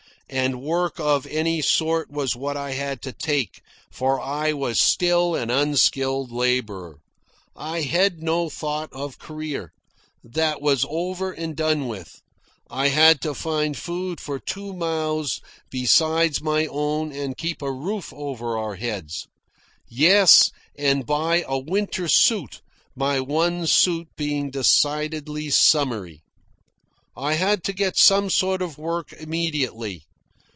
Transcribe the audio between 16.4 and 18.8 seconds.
my own and keep a roof over our